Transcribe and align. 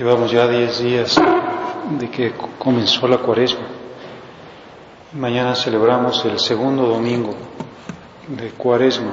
Llevamos, 0.00 0.30
ya 0.30 0.48
diez 0.48 0.82
días 0.82 1.14
de 1.98 2.10
que 2.10 2.32
comenzó 2.58 3.06
la 3.06 3.18
cuaresma. 3.18 3.66
Mañana 5.12 5.54
celebramos 5.54 6.24
el 6.24 6.38
segundo 6.38 6.86
domingo 6.86 7.34
de 8.26 8.48
cuaresma. 8.52 9.12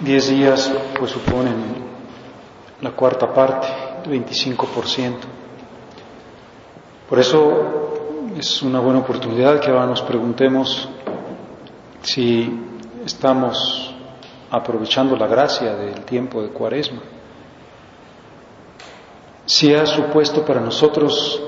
Diez 0.00 0.30
días 0.30 0.72
pues 0.98 1.10
suponen 1.10 1.56
la 2.80 2.92
cuarta 2.92 3.34
parte, 3.34 3.68
el 4.06 4.24
25%. 4.24 5.14
Por 7.06 7.18
eso 7.18 8.30
es 8.34 8.62
una 8.62 8.80
buena 8.80 9.00
oportunidad 9.00 9.60
que 9.60 9.72
ahora 9.72 9.84
nos 9.84 10.00
preguntemos 10.00 10.88
si 12.00 12.50
estamos 13.04 13.94
aprovechando 14.50 15.16
la 15.16 15.26
gracia 15.26 15.76
del 15.76 16.02
tiempo 16.06 16.40
de 16.40 16.48
cuaresma 16.48 17.02
si 19.46 19.72
ha 19.72 19.86
supuesto 19.86 20.44
para 20.44 20.60
nosotros, 20.60 21.40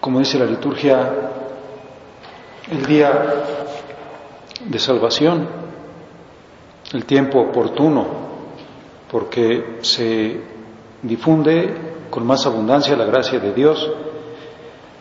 como 0.00 0.18
dice 0.18 0.38
la 0.38 0.44
liturgia, 0.44 1.32
el 2.70 2.84
día 2.84 3.44
de 4.64 4.78
salvación, 4.78 5.48
el 6.92 7.04
tiempo 7.06 7.40
oportuno, 7.40 8.06
porque 9.10 9.78
se 9.80 10.40
difunde 11.02 11.74
con 12.10 12.26
más 12.26 12.46
abundancia 12.46 12.96
la 12.96 13.06
gracia 13.06 13.38
de 13.38 13.52
Dios, 13.52 13.90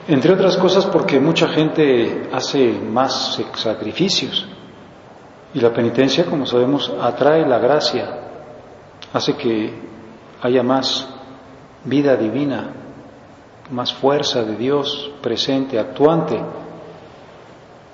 entre 0.08 0.34
otras 0.34 0.56
cosas 0.58 0.86
porque 0.86 1.20
mucha 1.20 1.50
gente 1.50 2.30
hace 2.32 2.72
más 2.72 3.42
sacrificios 3.56 4.48
y 5.54 5.60
la 5.60 5.74
penitencia, 5.74 6.26
como 6.26 6.46
sabemos, 6.46 6.92
atrae 7.02 7.46
la 7.48 7.60
gracia, 7.60 8.20
hace 9.12 9.36
que 9.36 9.74
haya 10.42 10.64
más 10.64 11.08
vida 11.86 12.16
divina, 12.16 12.72
más 13.72 13.94
fuerza 13.94 14.44
de 14.44 14.56
Dios 14.56 15.12
presente, 15.22 15.80
actuante, 15.80 16.40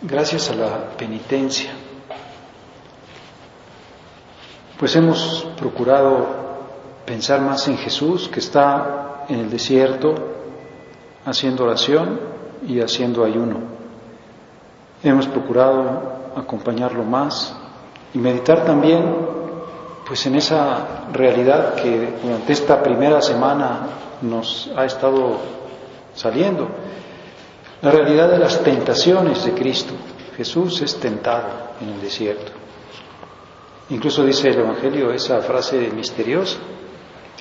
gracias 0.02 0.50
a 0.50 0.56
la 0.56 0.90
penitencia. 0.98 1.72
Pues 4.80 4.96
hemos 4.96 5.48
procurado 5.58 6.26
pensar 7.06 7.42
más 7.42 7.68
en 7.68 7.78
Jesús 7.78 8.28
que 8.28 8.40
está 8.40 9.26
en 9.30 9.40
el 9.40 9.50
desierto 9.50 10.16
haciendo 11.26 11.66
oración 11.66 12.20
y 12.68 12.80
haciendo 12.80 13.24
ayuno. 13.24 13.60
Hemos 15.04 15.28
procurado 15.28 16.32
acompañarlo 16.36 17.04
más 17.04 17.56
y 18.14 18.18
meditar 18.18 18.66
también 18.66 19.04
pues 20.06 20.26
en 20.26 20.36
esa 20.36 21.06
realidad 21.12 21.76
que 21.76 22.14
durante 22.24 22.54
esta 22.54 22.82
primera 22.82 23.22
semana 23.22 23.88
nos 24.22 24.70
ha 24.76 24.86
estado 24.86 25.38
saliendo, 26.14 26.68
la 27.82 27.92
realidad 27.92 28.30
de 28.30 28.38
las 28.38 28.64
tentaciones 28.64 29.44
de 29.46 29.54
Cristo. 29.54 29.94
Jesús 30.38 30.82
es 30.82 31.00
tentado 31.00 31.48
en 31.82 31.90
el 31.90 32.02
desierto. 32.02 32.52
Incluso 33.90 34.24
dice 34.24 34.50
el 34.50 34.60
Evangelio 34.60 35.12
esa 35.12 35.42
frase 35.42 35.92
misteriosa, 35.94 36.58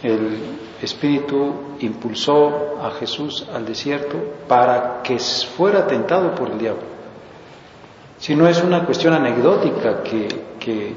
el 0.02 0.38
Espíritu 0.82 1.76
impulsó 1.80 2.78
a 2.82 2.90
Jesús 2.92 3.46
al 3.52 3.66
desierto 3.66 4.16
para 4.48 5.02
que 5.02 5.18
fuera 5.18 5.86
tentado 5.86 6.34
por 6.34 6.50
el 6.50 6.58
diablo. 6.58 6.82
Si 8.18 8.34
no 8.34 8.48
es 8.48 8.62
una 8.62 8.84
cuestión 8.84 9.14
anecdótica 9.14 10.02
que, 10.02 10.28
que 10.58 10.94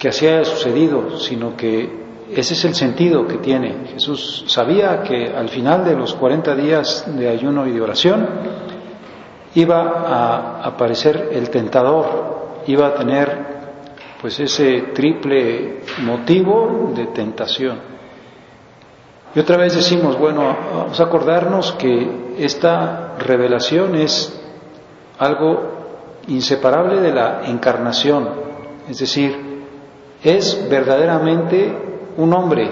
que 0.00 0.08
así 0.08 0.26
haya 0.26 0.46
sucedido, 0.46 1.18
sino 1.18 1.54
que 1.58 2.00
ese 2.34 2.54
es 2.54 2.64
el 2.64 2.74
sentido 2.74 3.26
que 3.26 3.36
tiene. 3.36 3.88
Jesús 3.92 4.44
sabía 4.46 5.02
que 5.02 5.26
al 5.26 5.50
final 5.50 5.84
de 5.84 5.94
los 5.94 6.14
40 6.14 6.54
días 6.56 7.04
de 7.06 7.28
ayuno 7.28 7.66
y 7.66 7.72
de 7.72 7.82
oración 7.82 8.26
iba 9.54 9.82
a 10.06 10.62
aparecer 10.64 11.28
el 11.32 11.50
tentador, 11.50 12.62
iba 12.66 12.86
a 12.86 12.94
tener 12.94 13.50
pues 14.22 14.40
ese 14.40 14.92
triple 14.94 15.82
motivo 16.02 16.92
de 16.96 17.08
tentación. 17.08 17.78
Y 19.34 19.38
otra 19.38 19.58
vez 19.58 19.74
decimos, 19.74 20.18
bueno, 20.18 20.56
vamos 20.74 20.98
a 20.98 21.04
acordarnos 21.04 21.72
que 21.72 22.36
esta 22.38 23.16
revelación 23.18 23.96
es 23.96 24.40
algo 25.18 26.22
inseparable 26.26 27.02
de 27.02 27.12
la 27.12 27.42
encarnación, 27.44 28.30
es 28.88 28.98
decir, 28.98 29.49
es 30.22 30.68
verdaderamente 30.68 31.72
un 32.16 32.32
hombre, 32.34 32.70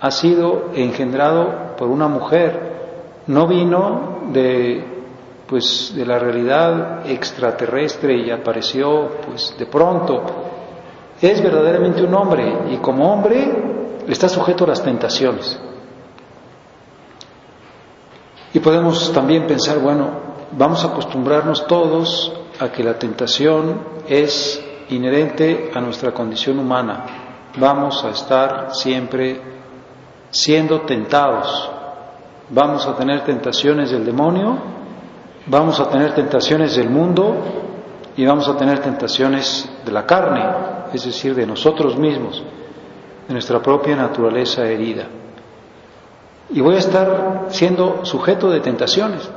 ha 0.00 0.10
sido 0.10 0.70
engendrado 0.74 1.76
por 1.76 1.88
una 1.88 2.08
mujer, 2.08 3.22
no 3.26 3.46
vino 3.46 4.20
de 4.32 4.84
pues 5.46 5.92
de 5.96 6.06
la 6.06 6.16
realidad 6.16 7.04
extraterrestre 7.10 8.16
y 8.16 8.30
apareció 8.30 9.16
pues 9.26 9.56
de 9.58 9.66
pronto. 9.66 10.22
Es 11.20 11.42
verdaderamente 11.42 12.04
un 12.04 12.14
hombre 12.14 12.70
y 12.70 12.76
como 12.76 13.12
hombre 13.12 13.50
está 14.08 14.28
sujeto 14.28 14.62
a 14.62 14.68
las 14.68 14.82
tentaciones. 14.82 15.60
Y 18.54 18.60
podemos 18.60 19.12
también 19.12 19.48
pensar, 19.48 19.80
bueno, 19.80 20.10
vamos 20.52 20.84
a 20.84 20.88
acostumbrarnos 20.88 21.66
todos 21.66 22.32
a 22.60 22.70
que 22.70 22.84
la 22.84 22.96
tentación 22.96 23.80
es 24.08 24.64
inherente 24.90 25.70
a 25.74 25.80
nuestra 25.80 26.12
condición 26.12 26.58
humana. 26.58 27.04
Vamos 27.58 28.04
a 28.04 28.10
estar 28.10 28.74
siempre 28.74 29.40
siendo 30.30 30.82
tentados. 30.82 31.70
Vamos 32.50 32.86
a 32.86 32.96
tener 32.96 33.24
tentaciones 33.24 33.90
del 33.90 34.04
demonio, 34.04 34.58
vamos 35.46 35.78
a 35.78 35.88
tener 35.88 36.14
tentaciones 36.14 36.74
del 36.74 36.90
mundo 36.90 37.36
y 38.16 38.26
vamos 38.26 38.48
a 38.48 38.56
tener 38.56 38.80
tentaciones 38.80 39.70
de 39.84 39.92
la 39.92 40.04
carne, 40.04 40.44
es 40.92 41.04
decir, 41.04 41.34
de 41.34 41.46
nosotros 41.46 41.96
mismos, 41.96 42.42
de 43.28 43.32
nuestra 43.32 43.62
propia 43.62 43.94
naturaleza 43.94 44.64
herida. 44.64 45.06
Y 46.52 46.60
voy 46.60 46.74
a 46.74 46.78
estar 46.78 47.46
siendo 47.50 48.04
sujeto 48.04 48.50
de 48.50 48.58
tentaciones. 48.58 49.30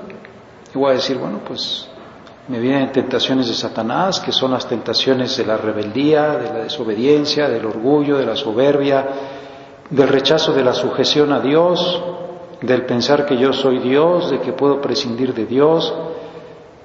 Y 0.73 0.77
voy 0.77 0.91
a 0.91 0.93
decir, 0.95 1.19
bueno, 1.19 1.39
pues 1.45 1.87
me 2.47 2.59
vienen 2.59 2.91
tentaciones 2.91 3.47
de 3.47 3.53
Satanás, 3.53 4.19
que 4.19 4.31
son 4.31 4.51
las 4.51 4.67
tentaciones 4.67 5.37
de 5.37 5.45
la 5.45 5.57
rebeldía, 5.57 6.37
de 6.37 6.53
la 6.53 6.63
desobediencia, 6.63 7.47
del 7.47 7.65
orgullo, 7.65 8.17
de 8.17 8.25
la 8.25 8.35
soberbia, 8.35 9.07
del 9.89 10.07
rechazo 10.07 10.53
de 10.53 10.63
la 10.63 10.73
sujeción 10.73 11.31
a 11.31 11.39
Dios, 11.39 12.03
del 12.61 12.85
pensar 12.85 13.25
que 13.25 13.37
yo 13.37 13.53
soy 13.53 13.79
Dios, 13.79 14.29
de 14.31 14.39
que 14.39 14.53
puedo 14.53 14.81
prescindir 14.81 15.33
de 15.33 15.45
Dios, 15.45 15.93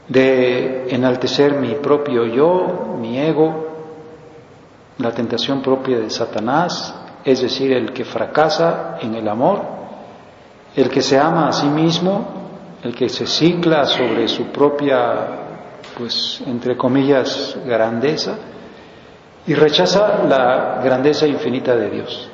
de 0.09 0.89
enaltecer 0.91 1.55
mi 1.55 1.75
propio 1.75 2.27
yo, 2.27 2.97
mi 2.99 3.19
ego, 3.19 3.67
la 4.99 5.13
tentación 5.13 5.63
propia 5.63 5.99
de 5.99 6.11
Satanás, 6.11 6.95
es 7.25 7.43
decir, 7.43 7.73
el 7.73 7.93
que 7.93 8.05
fracasa 8.05 8.99
en 9.01 9.15
el 9.15 9.29
amor, 9.29 9.63
el 10.75 10.89
que 10.89 11.03
se 11.03 11.19
ama 11.19 11.49
a 11.49 11.53
sí 11.53 11.67
mismo, 11.67 12.27
el 12.83 12.95
que 12.95 13.09
se 13.09 13.27
cicla 13.27 13.87
sobre 13.87 14.29
su 14.29 14.47
propia, 14.47 15.48
pues, 15.97 16.43
entre 16.47 16.77
comillas, 16.77 17.59
grandeza, 17.67 18.39
y 19.47 19.55
rechaza 19.55 20.25
la 20.29 20.81
grandeza 20.85 21.27
infinita 21.27 21.75
de 21.75 21.91
Dios. 21.91 22.31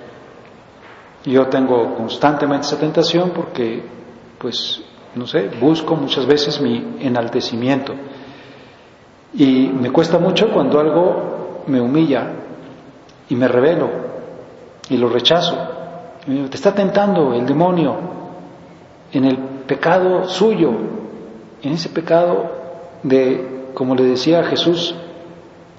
Yo 1.25 1.46
tengo 1.46 1.94
constantemente 1.94 2.67
esa 2.67 2.79
tentación 2.79 3.31
porque, 3.31 3.82
pues, 4.38 4.82
no 5.14 5.26
sé, 5.26 5.49
busco 5.61 5.94
muchas 5.94 6.26
veces 6.26 6.61
mi 6.61 6.96
enaltecimiento. 7.00 7.94
Y 9.32 9.69
me 9.69 9.91
cuesta 9.91 10.19
mucho 10.19 10.52
cuando 10.52 10.81
algo 10.81 11.62
me 11.67 11.81
humilla 11.81 12.32
y 13.29 13.37
me 13.37 13.49
revelo 13.49 13.88
y 14.88 14.96
lo 14.96 15.08
rechazo. 15.08 15.56
Te 16.26 16.56
está 16.56 16.75
tentando 16.75 17.32
el 17.32 17.46
demonio 17.46 17.96
en 19.12 19.25
el 19.25 19.38
pecado 19.67 20.29
suyo, 20.29 20.73
en 21.62 21.73
ese 21.73 21.88
pecado 21.91 22.64
de, 23.05 23.71
como 23.75 23.95
le 23.95 24.05
decía 24.05 24.43
Jesús, 24.45 24.95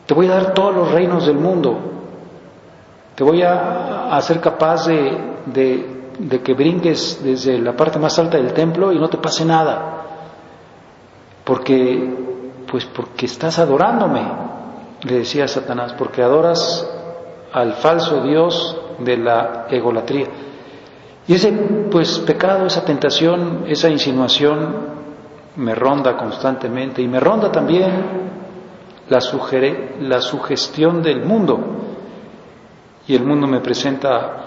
te 0.05 0.13
voy 0.13 0.27
a 0.27 0.35
dar 0.35 0.53
todos 0.53 0.73
los 0.73 0.91
reinos 0.91 1.25
del 1.25 1.37
mundo, 1.37 1.77
te 3.15 3.23
voy 3.23 3.41
a 3.41 4.15
hacer 4.15 4.39
capaz 4.39 4.85
de, 4.85 5.17
de, 5.47 6.41
que 6.41 6.53
brinques 6.53 7.19
desde 7.23 7.59
la 7.59 7.75
parte 7.75 7.99
más 7.99 8.17
alta 8.19 8.37
del 8.37 8.53
templo 8.53 8.91
y 8.91 8.99
no 8.99 9.09
te 9.09 9.17
pase 9.17 9.43
nada, 9.43 10.03
porque, 11.43 12.13
pues 12.71 12.85
porque 12.85 13.25
estás 13.25 13.59
adorándome, 13.59 14.21
le 15.01 15.19
decía 15.19 15.47
Satanás, 15.47 15.93
porque 15.97 16.21
adoras 16.21 16.87
al 17.51 17.73
falso 17.73 18.21
Dios 18.21 18.77
de 18.99 19.17
la 19.17 19.65
egolatría. 19.69 20.27
Y 21.27 21.33
ese 21.33 21.51
pues 21.89 22.19
pecado, 22.19 22.67
esa 22.67 22.85
tentación, 22.85 23.65
esa 23.67 23.89
insinuación 23.89 25.04
me 25.57 25.73
ronda 25.73 26.17
constantemente 26.17 27.01
y 27.01 27.07
me 27.07 27.19
ronda 27.19 27.51
también 27.51 27.91
la, 29.09 29.19
la 30.01 30.21
sugestión 30.21 31.01
del 31.01 31.23
mundo. 31.23 31.59
Y 33.07 33.15
el 33.15 33.23
mundo 33.23 33.47
me 33.47 33.59
presenta 33.59 34.41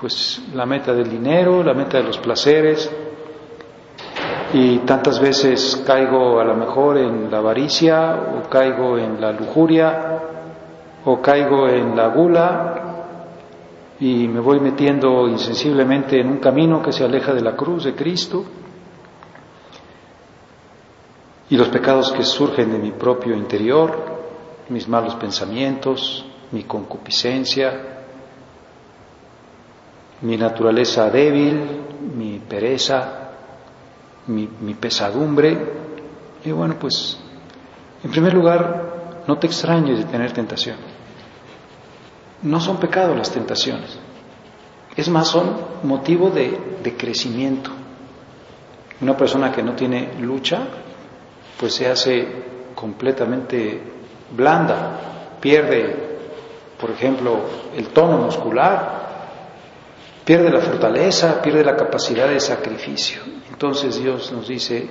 pues 0.00 0.42
la 0.54 0.66
meta 0.66 0.92
del 0.92 1.08
dinero, 1.08 1.62
la 1.62 1.72
meta 1.72 1.98
de 1.98 2.04
los 2.04 2.18
placeres, 2.18 2.90
y 4.52 4.78
tantas 4.80 5.18
veces 5.18 5.82
caigo 5.86 6.38
a 6.40 6.44
lo 6.44 6.54
mejor 6.54 6.98
en 6.98 7.30
la 7.30 7.38
avaricia, 7.38 8.14
o 8.14 8.48
caigo 8.48 8.98
en 8.98 9.20
la 9.20 9.32
lujuria, 9.32 10.20
o 11.06 11.20
caigo 11.22 11.68
en 11.68 11.96
la 11.96 12.08
gula, 12.08 12.74
y 13.98 14.28
me 14.28 14.40
voy 14.40 14.60
metiendo 14.60 15.26
insensiblemente 15.26 16.20
en 16.20 16.28
un 16.28 16.38
camino 16.38 16.82
que 16.82 16.92
se 16.92 17.04
aleja 17.04 17.32
de 17.32 17.40
la 17.40 17.56
cruz 17.56 17.84
de 17.84 17.94
Cristo 17.94 18.44
y 21.50 21.56
los 21.56 21.68
pecados 21.68 22.12
que 22.12 22.24
surgen 22.24 22.72
de 22.72 22.78
mi 22.78 22.90
propio 22.92 23.34
interior, 23.34 24.14
mis 24.68 24.88
malos 24.88 25.14
pensamientos, 25.16 26.24
mi 26.52 26.64
concupiscencia, 26.64 27.94
mi 30.22 30.36
naturaleza 30.36 31.10
débil, 31.10 31.82
mi 32.16 32.38
pereza, 32.38 33.30
mi, 34.26 34.46
pesadumbre. 34.74 35.56
Y 36.44 36.50
bueno, 36.50 36.76
pues, 36.78 37.18
en 38.02 38.10
primer 38.10 38.32
lugar, 38.32 39.22
no 39.26 39.38
te 39.38 39.46
extrañes 39.46 39.98
de 39.98 40.04
tener 40.04 40.32
tentación. 40.32 40.76
No 42.42 42.60
son 42.60 42.78
pecados 42.78 43.16
las 43.16 43.30
tentaciones. 43.30 43.98
Es 44.96 45.08
más, 45.08 45.28
son 45.28 45.56
motivo 45.82 46.30
de, 46.30 46.78
de 46.82 46.96
crecimiento. 46.96 47.70
Una 49.00 49.16
persona 49.16 49.52
que 49.52 49.62
no 49.62 49.74
tiene 49.74 50.14
lucha, 50.20 50.68
pues 51.58 51.74
se 51.74 51.88
hace 51.88 52.26
completamente 52.74 53.80
blanda, 54.30 55.36
pierde, 55.40 55.94
por 56.80 56.90
ejemplo, 56.90 57.40
el 57.76 57.88
tono 57.88 58.18
muscular, 58.18 59.04
pierde 60.24 60.50
la 60.50 60.60
fortaleza, 60.60 61.40
pierde 61.42 61.64
la 61.64 61.76
capacidad 61.76 62.28
de 62.28 62.40
sacrificio. 62.40 63.22
Entonces 63.50 64.02
Dios 64.02 64.32
nos 64.32 64.48
dice, 64.48 64.88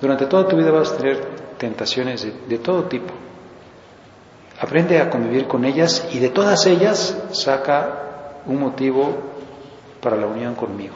durante 0.00 0.26
toda 0.26 0.46
tu 0.46 0.56
vida 0.56 0.70
vas 0.70 0.92
a 0.92 0.96
tener 0.96 1.20
tentaciones 1.58 2.26
de, 2.48 2.58
todo 2.58 2.84
tipo. 2.84 3.12
Aprende 4.60 5.00
a 5.00 5.10
convivir 5.10 5.46
con 5.46 5.64
ellas 5.64 6.08
y 6.12 6.18
de 6.18 6.30
todas 6.30 6.66
ellas 6.66 7.16
saca 7.32 8.42
un 8.46 8.58
motivo 8.60 9.16
para 10.00 10.16
la 10.16 10.26
unión 10.26 10.54
conmigo. 10.54 10.94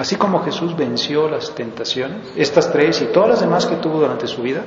Así 0.00 0.16
como 0.16 0.42
Jesús 0.42 0.74
venció 0.74 1.28
las 1.28 1.54
tentaciones, 1.54 2.32
estas 2.34 2.72
tres 2.72 3.02
y 3.02 3.12
todas 3.12 3.28
las 3.28 3.40
demás 3.42 3.66
que 3.66 3.76
tuvo 3.76 3.98
durante 3.98 4.26
su 4.26 4.40
vida, 4.40 4.64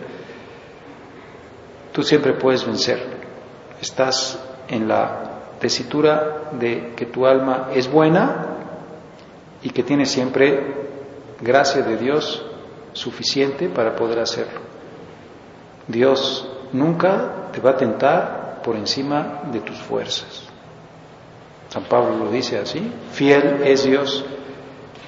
tú 1.92 2.04
siempre 2.04 2.34
puedes 2.34 2.64
vencer. 2.64 3.04
Estás 3.82 4.40
en 4.68 4.88
la 4.88 5.56
tesitura 5.60 6.52
de 6.52 6.94
que 6.96 7.08
tu 7.08 7.26
alma 7.26 7.70
es 7.74 7.92
buena 7.92 8.58
y 9.64 9.72
que 9.72 9.82
tiene 9.82 10.06
siempre 10.06 10.88
gracia 11.42 11.82
de 11.82 11.98
Dios 11.98 12.46
suficiente 12.92 13.70
para 13.70 13.96
poder 13.96 14.20
hacerlo. 14.20 14.60
Dios 15.88 16.48
nunca 16.74 17.50
te 17.52 17.60
va 17.60 17.72
a 17.72 17.78
tentar 17.78 18.62
por 18.64 18.76
encima 18.76 19.42
de 19.52 19.62
tus 19.62 19.80
fuerzas. 19.80 20.44
San 21.70 21.86
Pablo 21.86 22.18
lo 22.18 22.30
dice 22.30 22.60
así, 22.60 22.94
fiel 23.14 23.62
es 23.64 23.84
Dios, 23.84 24.24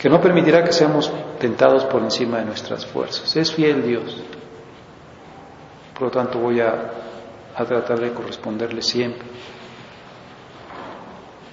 que 0.05 0.09
no 0.11 0.21
permitirá 0.21 0.63
que 0.63 0.71
seamos 0.71 1.11
tentados 1.39 1.83
por 1.85 1.99
encima 1.99 2.37
de 2.37 2.45
nuestras 2.45 2.85
fuerzas. 2.85 3.35
Es 3.35 3.51
fiel 3.51 3.81
Dios. 3.81 4.21
Por 5.95 6.03
lo 6.03 6.11
tanto 6.11 6.37
voy 6.37 6.59
a, 6.61 6.91
a 7.55 7.65
tratar 7.65 7.99
de 7.99 8.13
corresponderle 8.13 8.83
siempre 8.83 9.25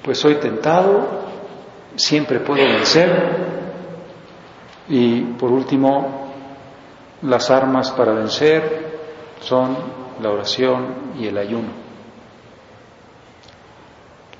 pues 0.04 0.18
soy 0.18 0.34
tentado, 0.34 1.22
siempre 1.96 2.40
puedo 2.40 2.62
vencer. 2.62 3.36
Y 4.86 5.22
por 5.22 5.50
último, 5.50 6.34
las 7.22 7.50
armas 7.50 7.90
para 7.92 8.12
vencer 8.12 8.98
son 9.40 9.78
la 10.20 10.28
oración 10.28 11.14
y 11.18 11.26
el 11.26 11.38
ayuno. 11.38 11.70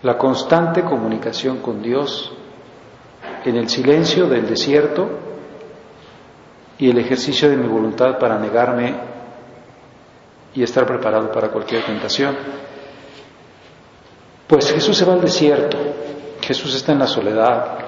La 0.03 0.19
constante 0.19 0.83
comunicación 0.83 1.61
con 1.61 1.81
Dios 1.81 2.31
en 3.45 3.57
el 3.57 3.69
silencio 3.69 4.27
del 4.27 4.47
desierto 4.49 5.09
y 6.79 6.91
el 6.91 6.99
ejercicio 6.99 7.49
de 7.49 7.57
mi 7.57 7.69
voluntad 7.69 8.19
para 8.19 8.39
negarme 8.39 8.95
y 10.55 10.63
estar 10.63 10.87
preparado 10.87 11.31
para 11.31 11.49
cualquier 11.49 11.85
tentación. 11.85 12.37
Pues 14.47 14.73
Jesús 14.73 14.97
se 14.97 15.05
va 15.05 15.15
al 15.15 15.21
desierto, 15.21 15.79
Jesús 16.41 16.75
está 16.75 16.93
en 16.93 16.99
la 16.99 17.07
soledad, 17.07 17.79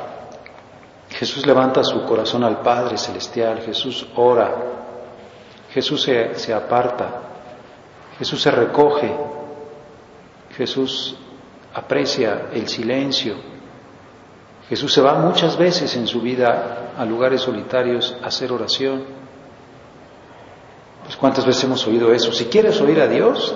Jesús 1.10 1.46
levanta 1.46 1.84
su 1.84 2.04
corazón 2.04 2.42
al 2.44 2.60
Padre 2.60 2.96
Celestial, 2.96 3.60
Jesús 3.60 4.06
ora, 4.16 4.54
Jesús 5.70 6.02
se, 6.02 6.34
se 6.36 6.54
aparta, 6.54 7.20
Jesús 8.18 8.40
se 8.40 8.50
recoge, 8.50 9.12
Jesús 10.56 11.16
aprecia 11.74 12.48
el 12.52 12.68
silencio, 12.68 13.34
Jesús 14.68 14.92
se 14.92 15.00
va 15.00 15.14
muchas 15.14 15.56
veces 15.56 15.94
en 15.96 16.06
su 16.06 16.20
vida 16.20 16.92
a 16.96 17.04
lugares 17.04 17.42
solitarios 17.42 18.16
a 18.22 18.28
hacer 18.28 18.52
oración. 18.52 19.04
Pues 21.04 21.16
cuántas 21.16 21.44
veces 21.44 21.64
hemos 21.64 21.86
oído 21.86 22.12
eso. 22.12 22.32
Si 22.32 22.46
quieres 22.46 22.80
oír 22.80 23.00
a 23.00 23.06
Dios, 23.06 23.54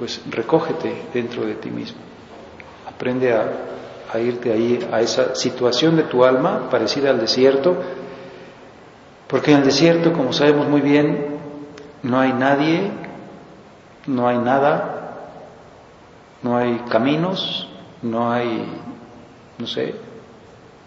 pues 0.00 0.22
recógete 0.30 1.04
dentro 1.12 1.44
de 1.44 1.54
ti 1.54 1.70
mismo. 1.70 2.00
Aprende 2.88 3.34
a, 3.34 4.18
irte 4.18 4.52
ahí, 4.52 4.78
a 4.90 5.00
esa 5.00 5.34
situación 5.34 5.96
de 5.96 6.04
tu 6.04 6.24
alma 6.24 6.68
parecida 6.70 7.10
al 7.10 7.20
desierto, 7.20 7.76
porque 9.28 9.52
en 9.52 9.58
el 9.58 9.64
desierto, 9.64 10.12
como 10.12 10.32
sabemos 10.32 10.68
muy 10.68 10.80
bien, 10.80 11.38
no 12.02 12.18
hay 12.18 12.32
nadie, 12.32 12.90
no 14.06 14.26
hay 14.26 14.38
nada, 14.38 15.18
no 16.42 16.56
hay 16.56 16.78
caminos, 16.88 17.68
no 18.02 18.32
hay, 18.32 18.66
no 19.60 19.66
sé, 19.66 19.94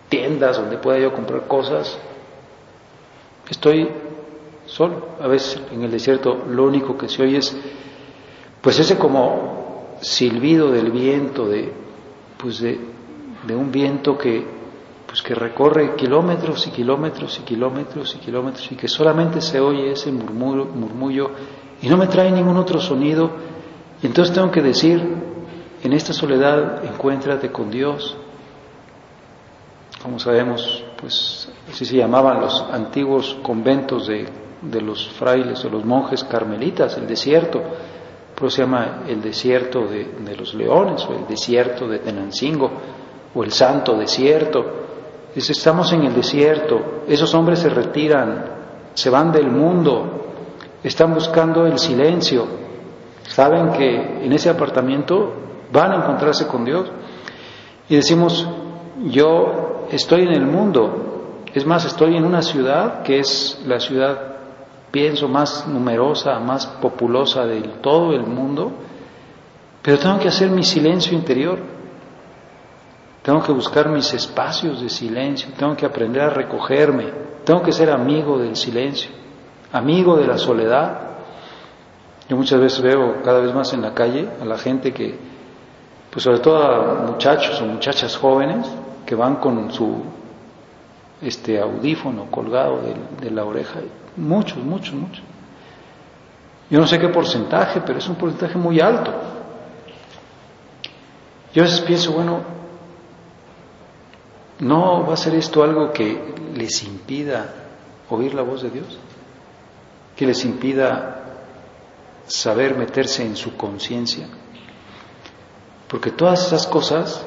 tiendas 0.09 0.57
donde 0.57 0.77
pueda 0.77 0.99
yo 0.99 1.13
comprar 1.13 1.47
cosas. 1.47 1.97
Estoy 3.49 3.89
solo. 4.65 5.09
A 5.21 5.27
veces 5.27 5.61
en 5.71 5.83
el 5.83 5.91
desierto 5.91 6.43
lo 6.49 6.65
único 6.65 6.97
que 6.97 7.07
se 7.07 7.23
oye 7.23 7.37
es 7.37 7.55
pues 8.61 8.79
ese 8.79 8.97
como 8.97 9.97
silbido 9.99 10.71
del 10.71 10.89
viento, 10.89 11.47
de, 11.47 11.71
pues 12.37 12.59
de, 12.59 12.79
un 13.49 13.71
viento 13.71 14.17
que, 14.17 14.45
pues 15.05 15.21
que 15.21 15.35
recorre 15.35 15.95
kilómetros 15.95 16.65
y 16.67 16.71
kilómetros 16.71 17.39
y 17.39 17.41
kilómetros 17.43 18.15
y 18.15 18.19
kilómetros 18.19 18.71
y 18.71 18.75
que 18.75 18.87
solamente 18.87 19.41
se 19.41 19.59
oye 19.59 19.91
ese 19.91 20.11
murmullo, 20.11 20.65
murmullo 20.65 21.31
y 21.81 21.89
no 21.89 21.97
me 21.97 22.07
trae 22.07 22.31
ningún 22.31 22.55
otro 22.55 22.79
sonido. 22.79 23.31
Y 24.01 24.05
entonces 24.05 24.33
tengo 24.33 24.49
que 24.49 24.61
decir, 24.61 25.01
en 25.83 25.91
esta 25.91 26.13
soledad 26.13 26.85
encuéntrate 26.85 27.51
con 27.51 27.69
Dios. 27.69 28.15
Como 30.03 30.19
sabemos, 30.19 30.83
pues 30.99 31.49
así 31.71 31.85
se 31.85 31.95
llamaban 31.95 32.41
los 32.41 32.61
antiguos 32.73 33.37
conventos 33.41 34.05
de, 34.07 34.27
de 34.61 34.81
los 34.81 35.07
frailes, 35.07 35.63
de 35.63 35.69
los 35.69 35.85
monjes 35.85 36.25
carmelitas, 36.25 36.97
el 36.97 37.07
desierto. 37.07 37.61
Por 38.35 38.51
se 38.51 38.63
llama 38.63 39.03
el 39.07 39.21
desierto 39.21 39.87
de, 39.87 40.03
de 40.19 40.35
los 40.35 40.55
leones, 40.55 41.05
o 41.05 41.13
el 41.13 41.25
desierto 41.25 41.87
de 41.87 41.99
Tenancingo, 41.99 42.69
o 43.33 43.43
el 43.45 43.53
santo 43.53 43.93
desierto. 43.93 44.65
Dice, 45.33 45.53
estamos 45.53 45.93
en 45.93 46.03
el 46.03 46.13
desierto, 46.13 47.03
esos 47.07 47.33
hombres 47.33 47.59
se 47.59 47.69
retiran, 47.69 48.43
se 48.93 49.09
van 49.09 49.31
del 49.31 49.49
mundo, 49.49 50.25
están 50.83 51.13
buscando 51.13 51.65
el 51.65 51.79
silencio, 51.79 52.45
saben 53.29 53.71
que 53.71 54.25
en 54.25 54.33
ese 54.33 54.49
apartamento 54.49 55.33
van 55.71 55.93
a 55.93 55.95
encontrarse 55.95 56.45
con 56.45 56.65
Dios. 56.65 56.91
Y 57.87 57.95
decimos, 57.95 58.45
yo 59.05 59.72
estoy 59.91 60.21
en 60.21 60.33
el 60.33 60.45
mundo, 60.45 61.43
es 61.53 61.65
más, 61.65 61.85
estoy 61.85 62.15
en 62.15 62.25
una 62.25 62.41
ciudad 62.41 63.03
que 63.03 63.19
es 63.19 63.61
la 63.65 63.79
ciudad, 63.79 64.37
pienso, 64.91 65.27
más 65.27 65.67
numerosa, 65.67 66.39
más 66.39 66.65
populosa 66.65 67.45
de 67.45 67.61
todo 67.81 68.13
el 68.13 68.25
mundo, 68.25 68.71
pero 69.81 69.99
tengo 69.99 70.19
que 70.19 70.29
hacer 70.29 70.49
mi 70.49 70.63
silencio 70.63 71.13
interior, 71.13 71.59
tengo 73.21 73.41
que 73.43 73.51
buscar 73.51 73.89
mis 73.89 74.13
espacios 74.13 74.81
de 74.81 74.89
silencio, 74.89 75.49
tengo 75.57 75.75
que 75.75 75.85
aprender 75.85 76.23
a 76.23 76.29
recogerme, 76.29 77.05
tengo 77.43 77.61
que 77.61 77.71
ser 77.71 77.89
amigo 77.89 78.37
del 78.37 78.55
silencio, 78.55 79.11
amigo 79.71 80.17
de 80.17 80.27
la 80.27 80.37
soledad. 80.37 80.99
Yo 82.27 82.37
muchas 82.37 82.59
veces 82.59 82.81
veo 82.81 83.21
cada 83.23 83.39
vez 83.39 83.53
más 83.53 83.73
en 83.73 83.81
la 83.81 83.93
calle 83.93 84.27
a 84.41 84.45
la 84.45 84.57
gente 84.57 84.93
que, 84.93 85.17
pues 86.09 86.23
sobre 86.23 86.39
todo 86.39 86.63
a 86.63 87.11
muchachos 87.11 87.61
o 87.61 87.65
muchachas 87.65 88.17
jóvenes, 88.17 88.67
que 89.05 89.15
van 89.15 89.37
con 89.37 89.71
su 89.71 90.03
este 91.21 91.59
audífono 91.59 92.29
colgado 92.29 92.81
de, 93.21 93.31
la 93.31 93.45
oreja, 93.45 93.79
muchos, 94.17 94.57
muchos, 94.57 94.93
muchos. 94.93 95.23
Yo 96.69 96.79
no 96.79 96.87
sé 96.87 96.99
qué 96.99 97.09
porcentaje, 97.09 97.81
pero 97.81 97.99
es 97.99 98.07
un 98.07 98.15
porcentaje 98.15 98.57
muy 98.57 98.79
alto. 98.79 99.11
Yo 101.53 101.61
a 101.61 101.65
veces 101.65 101.81
pienso, 101.81 102.11
bueno, 102.11 102.41
¿no 104.59 105.05
va 105.05 105.13
a 105.13 105.17
ser 105.17 105.35
esto 105.35 105.63
algo 105.63 105.93
que 105.93 106.33
les 106.55 106.83
impida 106.83 107.53
oír 108.09 108.33
la 108.33 108.41
voz 108.41 108.63
de 108.63 108.71
Dios? 108.71 108.97
¿Que 110.15 110.25
les 110.25 110.43
impida 110.43 111.21
saber 112.25 112.75
meterse 112.75 113.23
en 113.23 113.35
su 113.35 113.55
conciencia? 113.55 114.27
Porque 115.87 116.11
todas 116.11 116.47
esas 116.47 116.65
cosas 116.65 117.25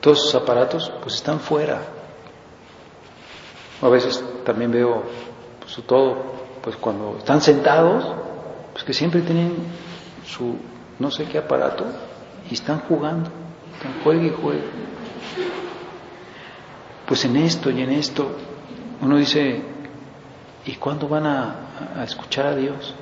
todos 0.00 0.18
esos 0.18 0.34
aparatos 0.42 0.92
pues 1.02 1.16
están 1.16 1.40
fuera. 1.40 1.80
A 3.80 3.88
veces 3.88 4.22
también 4.44 4.70
veo 4.70 5.02
pues, 5.60 5.76
todo, 5.86 6.16
pues 6.62 6.76
cuando 6.76 7.16
están 7.18 7.40
sentados, 7.40 8.04
pues 8.72 8.84
que 8.84 8.92
siempre 8.92 9.20
tienen 9.22 9.54
su 10.26 10.56
no 10.98 11.10
sé 11.10 11.24
qué 11.24 11.38
aparato 11.38 11.84
y 12.50 12.54
están 12.54 12.80
jugando, 12.80 13.30
están 13.74 14.02
juegue 14.02 14.26
y 14.26 14.30
juegue. 14.30 14.64
Pues 17.06 17.24
en 17.24 17.36
esto 17.36 17.70
y 17.70 17.82
en 17.82 17.92
esto 17.92 18.30
uno 19.00 19.16
dice, 19.16 19.62
¿y 20.66 20.74
cuándo 20.74 21.08
van 21.08 21.26
a, 21.26 21.54
a 21.96 22.04
escuchar 22.04 22.46
a 22.46 22.56
Dios? 22.56 22.94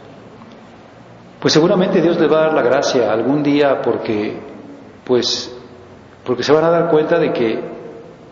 Pues 1.40 1.54
seguramente 1.54 2.00
Dios 2.00 2.18
les 2.18 2.30
va 2.30 2.38
a 2.38 2.42
dar 2.46 2.54
la 2.54 2.62
gracia 2.62 3.12
algún 3.12 3.42
día 3.42 3.80
porque 3.82 4.38
pues 5.04 5.55
porque 6.26 6.42
se 6.42 6.52
van 6.52 6.64
a 6.64 6.70
dar 6.70 6.90
cuenta 6.90 7.18
de 7.18 7.32
que, 7.32 7.62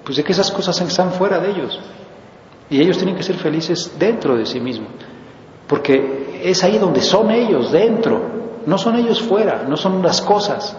pues 0.04 0.16
de 0.16 0.24
que 0.24 0.32
esas 0.32 0.50
cosas 0.50 0.78
están 0.80 1.12
fuera 1.12 1.38
de 1.38 1.50
ellos 1.50 1.80
y 2.68 2.80
ellos 2.80 2.96
tienen 2.96 3.14
que 3.14 3.22
ser 3.22 3.36
felices 3.36 3.94
dentro 3.98 4.36
de 4.36 4.44
sí 4.44 4.58
mismos, 4.58 4.90
porque 5.68 6.40
es 6.42 6.62
ahí 6.64 6.76
donde 6.76 7.00
son 7.00 7.30
ellos, 7.30 7.70
dentro, 7.70 8.20
no 8.66 8.76
son 8.78 8.96
ellos 8.96 9.22
fuera, 9.22 9.64
no 9.68 9.76
son 9.76 10.02
las 10.02 10.20
cosas. 10.20 10.76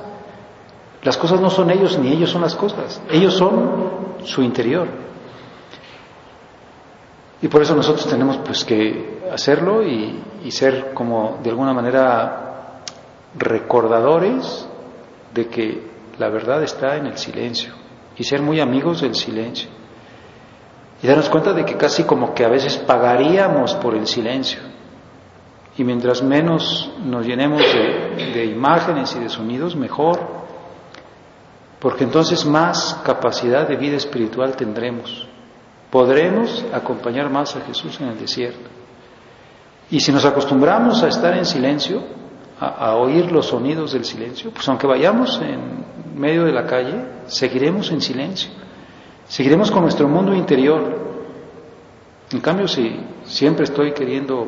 Las 1.03 1.17
cosas 1.17 1.39
no 1.39 1.49
son 1.49 1.69
ellos 1.69 1.97
ni 1.99 2.11
ellos 2.11 2.31
son 2.31 2.41
las 2.41 2.55
cosas, 2.55 3.01
ellos 3.09 3.33
son 3.35 4.15
su 4.23 4.41
interior. 4.41 4.87
Y 7.41 7.47
por 7.47 7.61
eso 7.61 7.75
nosotros 7.75 8.07
tenemos 8.07 8.37
pues 8.37 8.65
que 8.65 9.21
hacerlo 9.31 9.83
y, 9.83 10.19
y 10.43 10.51
ser 10.51 10.93
como 10.93 11.37
de 11.43 11.51
alguna 11.51 11.73
manera 11.73 12.81
recordadores 13.37 14.67
de 15.33 15.47
que 15.47 15.94
la 16.17 16.29
verdad 16.29 16.63
está 16.63 16.95
en 16.95 17.07
el 17.07 17.17
silencio 17.17 17.73
y 18.17 18.23
ser 18.23 18.41
muy 18.41 18.59
amigos 18.59 19.01
del 19.01 19.15
silencio. 19.15 19.69
Y 21.01 21.07
darnos 21.07 21.29
cuenta 21.29 21.53
de 21.53 21.65
que 21.65 21.75
casi 21.75 22.03
como 22.03 22.33
que 22.33 22.45
a 22.45 22.49
veces 22.49 22.77
pagaríamos 22.77 23.75
por 23.75 23.95
el 23.95 24.07
silencio. 24.07 24.59
Y 25.77 25.83
mientras 25.83 26.23
menos 26.23 26.89
nos 27.03 27.25
llenemos 27.25 27.61
de, 27.61 28.45
imágenes 28.45 29.15
y 29.15 29.19
de 29.19 29.29
sonidos, 29.29 29.75
mejor. 29.75 30.45
Porque 31.79 32.05
entonces 32.05 32.45
más 32.45 33.01
capacidad 33.03 33.67
de 33.67 33.75
vida 33.75 33.97
espiritual 33.97 34.55
tendremos. 34.55 35.27
Podremos 35.91 36.65
acompañar 36.73 37.29
más 37.29 37.55
a 37.55 37.61
Jesús 37.61 37.99
en 37.99 38.07
el 38.07 38.19
desierto. 38.19 38.69
Y 39.91 39.99
si 39.99 40.11
nos 40.11 40.25
acostumbramos 40.25 41.03
a 41.03 41.09
estar 41.09 41.37
en 41.37 41.45
silencio, 41.45 42.03
a, 42.59 42.95
oír 42.95 43.31
los 43.31 43.47
sonidos 43.47 43.93
del 43.93 44.05
silencio, 44.05 44.51
pues 44.51 44.67
aunque 44.69 44.87
vayamos 44.87 45.41
en 45.41 46.19
medio 46.19 46.45
de 46.45 46.51
la 46.51 46.65
calle, 46.65 47.05
seguiremos 47.27 47.91
en 47.91 48.01
silencio, 48.01 48.51
seguiremos 49.27 49.71
con 49.71 49.81
nuestro 49.81 50.07
mundo 50.07 50.33
interior. 50.33 51.03
En 52.31 52.39
cambio, 52.39 52.67
si 52.67 52.99
siempre 53.23 53.65
estoy 53.65 53.91
queriendo 53.91 54.47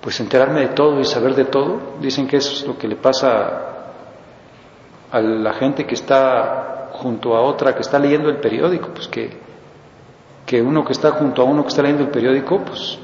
pues 0.00 0.20
enterarme 0.20 0.60
de 0.60 0.68
todo 0.68 1.00
y 1.00 1.04
saber 1.04 1.34
de 1.34 1.46
todo, 1.46 1.94
dicen 2.00 2.26
que 2.26 2.36
eso 2.36 2.52
es 2.52 2.66
lo 2.66 2.76
que 2.76 2.86
le 2.86 2.96
pasa 2.96 3.74
a 5.10 5.20
la 5.20 5.54
gente 5.54 5.86
que 5.86 5.94
está 5.94 6.90
junto 6.92 7.34
a 7.34 7.40
otra 7.40 7.74
que 7.74 7.80
está 7.80 7.98
leyendo 7.98 8.28
el 8.28 8.36
periódico, 8.36 8.88
pues 8.88 9.08
que, 9.08 9.38
que 10.44 10.60
uno 10.60 10.84
que 10.84 10.92
está 10.92 11.12
junto 11.12 11.40
a 11.40 11.46
uno 11.46 11.62
que 11.62 11.68
está 11.68 11.80
leyendo 11.80 12.04
el 12.04 12.10
periódico, 12.10 12.60
pues 12.60 12.98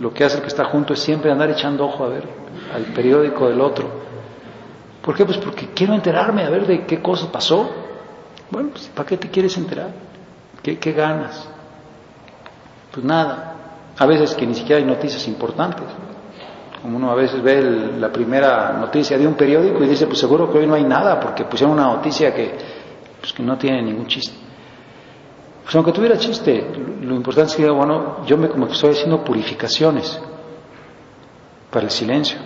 lo 0.00 0.12
que 0.12 0.24
hace 0.24 0.36
el 0.36 0.42
que 0.42 0.48
está 0.48 0.64
junto 0.64 0.94
es 0.94 1.00
siempre 1.00 1.30
andar 1.30 1.50
echando 1.50 1.84
ojo 1.84 2.04
a 2.04 2.08
ver 2.08 2.24
al 2.74 2.84
periódico 2.94 3.48
del 3.48 3.60
otro. 3.60 3.88
¿Por 5.02 5.16
qué? 5.16 5.24
Pues 5.24 5.38
porque 5.38 5.70
quiero 5.74 5.94
enterarme 5.94 6.44
a 6.44 6.50
ver 6.50 6.66
de 6.66 6.86
qué 6.86 7.02
cosa 7.02 7.30
pasó. 7.30 7.68
Bueno, 8.50 8.70
pues 8.70 8.88
¿para 8.94 9.08
qué 9.08 9.16
te 9.16 9.28
quieres 9.30 9.56
enterar? 9.56 9.90
¿Qué, 10.62 10.78
qué 10.78 10.92
ganas? 10.92 11.48
Pues 12.92 13.04
nada. 13.04 13.54
A 13.98 14.06
veces 14.06 14.34
que 14.34 14.46
ni 14.46 14.54
siquiera 14.54 14.80
hay 14.80 14.86
noticias 14.86 15.26
importantes. 15.28 15.86
Como 16.80 16.96
uno 16.96 17.10
a 17.10 17.14
veces 17.14 17.42
ve 17.42 17.62
la 17.98 18.10
primera 18.10 18.72
noticia 18.72 19.16
de 19.18 19.26
un 19.26 19.34
periódico 19.34 19.82
y 19.84 19.88
dice, 19.88 20.06
pues 20.06 20.18
seguro 20.18 20.50
que 20.50 20.58
hoy 20.58 20.66
no 20.66 20.74
hay 20.74 20.84
nada 20.84 21.18
porque 21.20 21.44
pusieron 21.44 21.74
una 21.74 21.86
noticia 21.86 22.34
que, 22.34 22.56
pues 23.20 23.32
que 23.32 23.42
no 23.42 23.56
tiene 23.56 23.82
ningún 23.82 24.06
chiste. 24.06 24.36
Pues 25.62 25.74
aunque 25.74 25.92
tuviera 25.92 26.18
chiste, 26.18 26.66
lo 27.02 27.14
importante 27.14 27.52
es 27.52 27.56
que, 27.56 27.70
bueno, 27.70 28.24
yo 28.26 28.36
me 28.36 28.48
como 28.48 28.66
que 28.66 28.72
estoy 28.72 28.90
haciendo 28.90 29.22
purificaciones 29.22 30.20
para 31.70 31.84
el 31.84 31.90
silencio. 31.90 32.38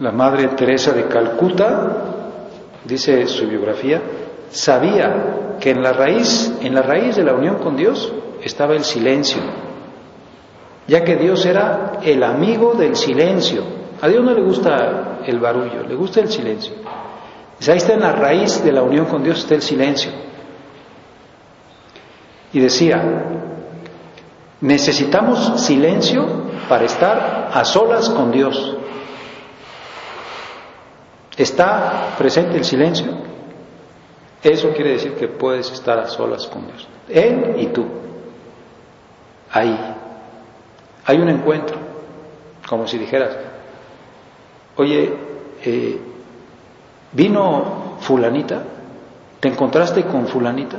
La 0.00 0.10
Madre 0.10 0.48
Teresa 0.48 0.92
de 0.92 1.06
Calcuta, 1.06 2.48
dice 2.84 3.26
su 3.26 3.46
biografía, 3.46 4.02
sabía 4.50 5.56
que 5.60 5.70
en 5.70 5.82
la 5.82 5.92
raíz, 5.92 6.52
en 6.60 6.74
la 6.74 6.82
raíz 6.82 7.16
de 7.16 7.24
la 7.24 7.34
unión 7.34 7.56
con 7.56 7.76
Dios 7.76 8.12
estaba 8.42 8.74
el 8.74 8.84
silencio, 8.84 9.40
ya 10.86 11.04
que 11.04 11.16
Dios 11.16 11.46
era 11.46 12.00
el 12.02 12.22
amigo 12.22 12.74
del 12.74 12.96
silencio. 12.96 13.62
A 14.00 14.08
Dios 14.08 14.24
no 14.24 14.32
le 14.32 14.42
gusta 14.42 15.20
el 15.24 15.38
barullo, 15.38 15.82
le 15.88 15.94
gusta 15.94 16.20
el 16.20 16.28
silencio. 16.28 16.74
Ahí 17.60 17.76
está 17.78 17.94
en 17.94 18.00
la 18.00 18.12
raíz 18.12 18.62
de 18.62 18.72
la 18.72 18.82
unión 18.82 19.06
con 19.06 19.22
Dios 19.22 19.38
está 19.38 19.54
el 19.54 19.62
silencio. 19.62 20.12
Y 22.52 22.60
decía, 22.60 23.02
necesitamos 24.60 25.60
silencio 25.60 26.26
para 26.68 26.84
estar 26.84 27.50
a 27.52 27.64
solas 27.64 28.08
con 28.10 28.30
Dios. 28.30 28.76
Está 31.36 32.14
presente 32.16 32.56
el 32.56 32.64
silencio. 32.64 33.12
Eso 34.42 34.70
quiere 34.70 34.92
decir 34.92 35.14
que 35.14 35.26
puedes 35.26 35.70
estar 35.72 35.98
a 35.98 36.06
solas 36.06 36.46
con 36.46 36.66
Dios. 36.66 36.86
Él 37.08 37.56
y 37.58 37.66
tú. 37.66 37.86
Ahí. 39.50 39.76
Hay 41.06 41.18
un 41.18 41.28
encuentro. 41.28 41.78
Como 42.68 42.86
si 42.86 42.98
dijeras, 42.98 43.36
oye, 44.76 45.12
eh, 45.64 46.00
vino 47.14 47.96
fulanita, 48.00 48.62
te 49.40 49.48
encontraste 49.48 50.04
con 50.04 50.26
fulanita. 50.26 50.78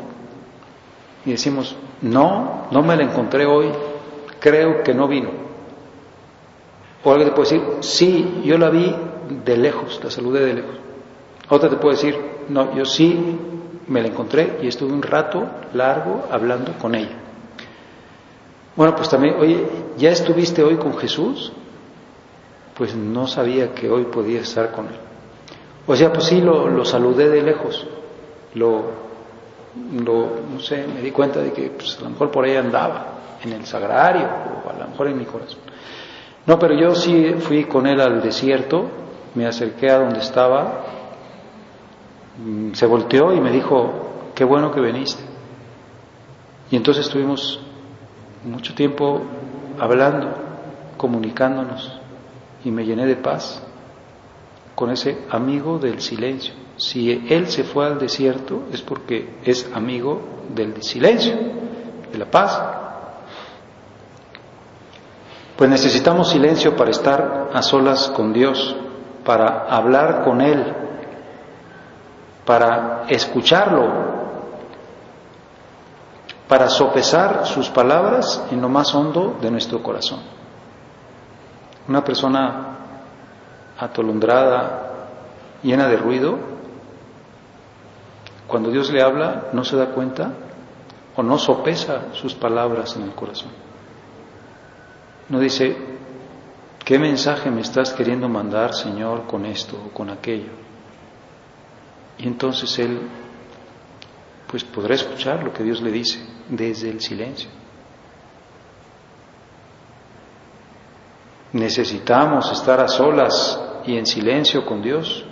Y 1.26 1.32
decimos, 1.32 1.76
no, 2.02 2.68
no 2.70 2.82
me 2.84 2.96
la 2.96 3.04
encontré 3.04 3.46
hoy, 3.46 3.68
creo 4.40 4.84
que 4.84 4.94
no 4.94 5.08
vino. 5.08 5.30
O 7.04 7.12
alguien 7.12 7.30
te 7.30 7.36
puede 7.36 7.50
decir, 7.50 7.68
sí, 7.82 8.42
yo 8.44 8.58
la 8.58 8.70
vi 8.70 8.96
de 9.44 9.58
lejos, 9.58 10.00
la 10.04 10.12
saludé 10.12 10.46
de 10.46 10.54
lejos. 10.54 10.76
Otra 11.50 11.70
te 11.70 11.78
puede 11.78 11.96
decir, 11.96 12.20
no, 12.50 12.76
yo 12.76 12.86
sí 12.86 13.38
me 13.88 14.02
la 14.02 14.08
encontré 14.08 14.60
y 14.62 14.68
estuve 14.68 14.94
un 14.94 15.02
rato 15.02 15.46
largo 15.74 16.26
hablando 16.32 16.74
con 16.74 16.96
ella. 16.96 17.18
Bueno, 18.76 18.96
pues 18.96 19.10
también, 19.10 19.36
oye, 19.40 19.66
¿ya 19.98 20.10
estuviste 20.10 20.64
hoy 20.64 20.76
con 20.78 20.98
Jesús? 20.98 21.54
Pues 22.76 22.96
no 22.96 23.26
sabía 23.26 23.74
que 23.74 23.90
hoy 23.90 24.06
podía 24.06 24.42
estar 24.42 24.72
con 24.72 24.88
él. 24.88 24.96
O 25.88 25.96
sea, 25.96 26.12
pues 26.12 26.26
sí, 26.26 26.42
lo, 26.42 26.84
saludé 26.84 27.30
de 27.30 27.44
lejos, 27.44 27.86
lo, 28.56 28.84
lo, 30.04 30.30
no 30.52 30.60
sé, 30.60 30.88
me 30.88 31.02
di 31.02 31.12
cuenta 31.12 31.40
de 31.42 31.54
que 31.54 31.70
pues, 31.70 31.98
a 32.00 32.04
lo 32.04 32.10
mejor 32.10 32.32
por 32.32 32.46
ahí 32.46 32.56
andaba, 32.56 33.06
en 33.44 33.54
el 33.54 33.66
sagrario, 33.66 34.28
o 34.66 34.70
a 34.70 34.74
lo 34.74 34.88
mejor 34.88 35.08
en 35.08 35.18
mi 35.20 35.26
corazón. 35.26 35.60
No, 36.48 36.58
pero 36.58 36.74
yo 36.76 36.96
sí 36.96 37.36
fui 37.40 37.66
con 37.66 37.86
él 37.86 38.02
al 38.02 38.22
desierto, 38.22 38.86
me 39.36 39.46
acerqué 39.46 39.92
a 39.92 40.00
donde 40.00 40.20
estaba, 40.20 40.86
mm, 42.44 42.74
se 42.74 42.86
volteó 42.88 43.32
y 43.34 43.40
me 43.40 43.52
dijo, 43.52 44.32
qué 44.34 44.44
bueno 44.44 44.72
que 44.72 44.82
viniste. 44.82 45.24
Y 46.72 46.78
entonces 46.78 47.06
estuvimos 47.06 47.60
mucho 48.44 48.74
tiempo 48.74 49.22
hablando, 49.80 50.30
comunicándonos, 50.98 52.00
y 52.64 52.72
me 52.72 52.86
llené 52.86 53.06
de 53.06 53.18
paz 53.18 53.65
con 54.76 54.92
ese 54.92 55.26
amigo 55.32 55.80
del 55.80 56.02
silencio. 56.02 56.54
Si 56.78 57.26
él 57.30 57.48
se 57.48 57.64
fue 57.64 57.86
al 57.86 57.98
desierto 57.98 58.64
es 58.72 58.82
porque 58.82 59.40
es 59.44 59.70
amigo 59.74 60.22
del 60.54 60.84
silencio, 60.84 61.34
de 62.12 62.18
la 62.18 62.30
paz. 62.30 62.62
Pues 65.56 65.70
necesitamos 65.70 66.30
silencio 66.30 66.76
para 66.76 66.92
estar 66.92 67.50
a 67.54 67.62
solas 67.62 68.10
con 68.10 68.34
Dios, 68.34 68.76
para 69.24 69.68
hablar 69.70 70.26
con 70.26 70.42
Él, 70.42 70.76
para 72.46 73.06
escucharlo, 73.08 74.16
para 76.50 76.68
sopesar 76.68 77.46
sus 77.46 77.70
palabras 77.70 78.44
en 78.52 78.62
lo 78.62 78.68
más 78.68 78.94
hondo 78.94 79.38
de 79.42 79.50
nuestro 79.50 79.82
corazón. 79.82 80.20
Una 81.88 82.04
persona 82.04 82.76
atolondrada, 83.78 85.08
llena 85.64 85.88
de 85.88 85.98
ruido, 85.98 86.38
cuando 88.48 88.70
Dios 88.70 88.92
le 88.92 89.02
habla 89.02 89.50
no 89.54 89.64
se 89.64 89.76
da 89.76 89.88
cuenta 89.88 90.32
o 91.16 91.24
no 91.24 91.38
sopesa 91.38 92.14
sus 92.14 92.34
palabras 92.34 92.96
en 92.96 93.04
el 93.04 93.12
corazón. 93.12 93.52
No 95.30 95.40
dice, 95.40 95.76
¿qué 96.84 97.00
mensaje 97.00 97.50
me 97.50 97.62
estás 97.62 97.94
queriendo 97.94 98.30
mandar, 98.30 98.74
Señor, 98.74 99.26
con 99.26 99.46
esto 99.46 99.76
o 99.88 99.90
con 99.90 100.10
aquello? 100.10 100.52
Y 102.18 102.28
entonces 102.28 102.78
Él, 102.80 103.02
pues 104.48 104.64
podrá 104.64 104.94
escuchar 104.96 105.44
lo 105.44 105.52
que 105.52 105.64
Dios 105.64 105.82
le 105.82 105.92
dice 105.92 106.20
desde 106.48 106.90
el 106.90 107.02
silencio. 107.02 107.50
Necesitamos 111.54 112.52
estar 112.52 112.80
a 112.82 112.88
solas 112.88 113.65
y 113.86 113.98
en 113.98 114.06
silencio 114.06 114.66
con 114.66 114.82
Dios 114.82 115.24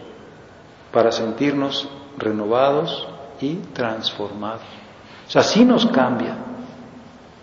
para 0.91 1.11
sentirnos 1.11 1.89
renovados 2.17 3.07
y 3.41 3.55
transformados. 3.73 4.61
O 5.27 5.29
sea, 5.29 5.41
así 5.41 5.65
nos 5.65 5.85
cambia. 5.87 6.37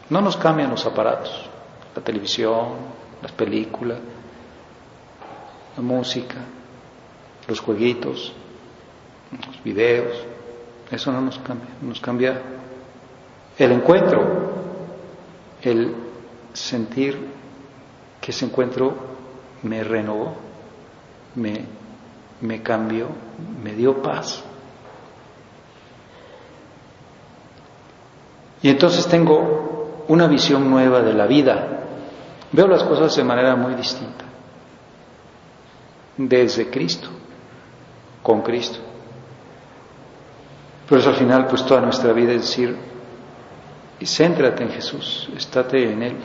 No 0.09 0.21
nos 0.21 0.37
cambian 0.37 0.71
los 0.71 0.85
aparatos, 0.87 1.49
la 1.95 2.03
televisión, 2.03 2.75
las 3.23 3.33
películas, 3.33 3.99
la 5.77 5.83
música, 5.83 6.37
los 7.47 7.61
jueguitos, 7.61 8.33
los 9.47 9.63
videos. 9.63 10.17
Eso 10.91 11.13
no 11.13 11.21
nos 11.21 11.39
cambia. 11.39 11.69
Nos 11.81 12.01
cambia 12.01 12.41
el 13.59 13.73
encuentro, 13.73 14.53
el 15.63 15.95
sentir 16.53 17.29
que 18.21 18.31
ese 18.33 18.47
encuentro 18.47 18.95
me 19.63 19.85
renovó 19.85 20.50
me, 21.35 21.65
me 22.41 22.63
cambió, 22.63 23.09
me 23.63 23.75
dio 23.75 24.03
paz. 24.03 24.45
Y 28.63 28.69
entonces 28.69 29.07
tengo 29.07 30.05
una 30.09 30.27
visión 30.27 30.69
nueva 30.69 31.01
de 31.01 31.15
la 31.15 31.27
vida. 31.27 31.85
Veo 32.53 32.67
las 32.67 32.83
cosas 32.83 33.15
de 33.17 33.25
manera 33.25 33.57
muy 33.57 33.75
distinta. 33.75 34.25
Desde 36.17 36.69
Cristo, 36.69 37.09
con 38.23 38.43
Cristo. 38.43 38.79
Por 40.89 40.99
eso 40.99 41.11
al 41.11 41.17
final, 41.17 41.47
pues 41.47 41.65
toda 41.65 41.81
nuestra 41.81 42.13
vida 42.13 42.33
es 42.33 42.43
decir, 42.43 42.77
céntrate 44.05 44.65
en 44.65 44.71
Jesús, 44.71 45.31
estate 45.37 45.93
en 45.93 46.03
Él. 46.03 46.17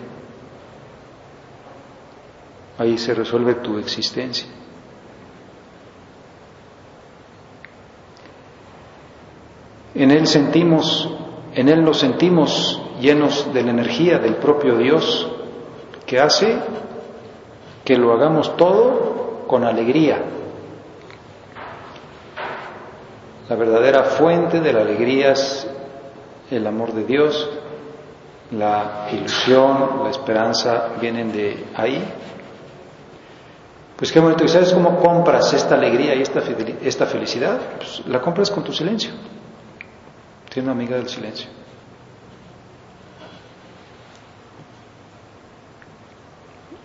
Ahí 2.77 2.97
se 2.97 3.13
resuelve 3.13 3.55
tu 3.55 3.77
existencia. 3.77 4.47
En 9.95 10.11
Él 10.11 10.27
sentimos, 10.27 11.09
en 11.53 11.69
Él 11.69 11.83
nos 11.83 11.99
sentimos 11.99 12.81
llenos 12.99 13.53
de 13.53 13.63
la 13.63 13.71
energía 13.71 14.19
del 14.19 14.35
propio 14.35 14.77
Dios 14.77 15.31
que 16.05 16.19
hace 16.19 16.57
que 17.85 17.95
lo 17.95 18.11
hagamos 18.11 18.57
todo 18.57 19.45
con 19.47 19.63
alegría. 19.63 20.21
La 23.47 23.55
verdadera 23.55 24.03
fuente 24.03 24.59
de 24.59 24.73
la 24.73 24.81
alegría 24.81 25.31
es 25.31 25.65
el 26.51 26.67
amor 26.67 26.91
de 26.91 27.05
Dios, 27.05 27.49
la 28.51 29.07
ilusión, 29.13 30.03
la 30.03 30.09
esperanza 30.09 30.89
vienen 30.99 31.31
de 31.31 31.67
ahí. 31.73 32.03
Pues 33.95 34.11
qué 34.11 34.19
bonito, 34.19 34.43
¿y 34.43 34.49
sabes 34.49 34.73
cómo 34.73 34.99
compras 34.99 35.53
esta 35.53 35.75
alegría 35.75 36.15
y 36.15 36.21
esta, 36.21 36.41
esta 36.83 37.05
felicidad? 37.05 37.57
Pues 37.77 38.03
la 38.07 38.19
compras 38.19 38.51
con 38.51 38.61
tu 38.61 38.73
silencio 38.73 39.11
una 40.61 40.71
amiga 40.71 40.97
del 40.97 41.09
silencio. 41.09 41.49